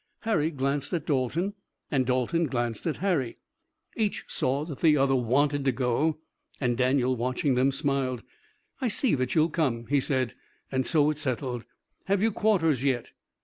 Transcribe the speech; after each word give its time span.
Harry 0.21 0.49
glanced 0.49 0.91
at 0.93 1.05
Dalton, 1.05 1.53
and 1.91 2.07
Dalton 2.07 2.47
glanced 2.47 2.87
at 2.87 2.97
Harry. 3.05 3.37
Each 3.95 4.25
saw 4.27 4.65
that 4.65 4.79
the 4.79 4.97
other 4.97 5.13
wanted 5.13 5.63
to 5.65 5.71
go, 5.71 6.17
and 6.59 6.75
Daniel, 6.75 7.15
watching 7.15 7.53
them, 7.53 7.71
smiled. 7.71 8.23
"I 8.79 8.87
see 8.87 9.13
that 9.13 9.35
you'll 9.35 9.49
come," 9.51 9.85
he 9.85 9.99
said, 9.99 10.33
"and 10.71 10.87
so 10.87 11.11
it's 11.11 11.21
settled. 11.21 11.65
Have 12.05 12.19
you 12.19 12.31
quarters 12.31 12.83
yet?" 12.83 13.11